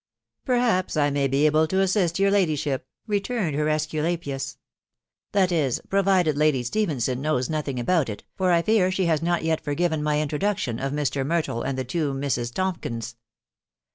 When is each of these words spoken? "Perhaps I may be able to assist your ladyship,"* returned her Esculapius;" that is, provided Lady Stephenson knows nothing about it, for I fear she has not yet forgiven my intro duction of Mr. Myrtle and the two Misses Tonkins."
"Perhaps 0.45 0.97
I 0.97 1.11
may 1.11 1.27
be 1.27 1.45
able 1.45 1.67
to 1.67 1.79
assist 1.79 2.17
your 2.17 2.31
ladyship,"* 2.31 2.87
returned 3.05 3.55
her 3.55 3.67
Esculapius;" 3.69 4.57
that 5.31 5.51
is, 5.51 5.79
provided 5.89 6.35
Lady 6.35 6.63
Stephenson 6.63 7.21
knows 7.21 7.51
nothing 7.51 7.79
about 7.79 8.09
it, 8.09 8.23
for 8.35 8.51
I 8.51 8.63
fear 8.63 8.89
she 8.89 9.05
has 9.05 9.21
not 9.21 9.43
yet 9.43 9.61
forgiven 9.61 10.01
my 10.01 10.19
intro 10.19 10.39
duction 10.39 10.83
of 10.83 10.91
Mr. 10.91 11.23
Myrtle 11.23 11.61
and 11.61 11.77
the 11.77 11.83
two 11.83 12.15
Misses 12.15 12.49
Tonkins." 12.49 13.15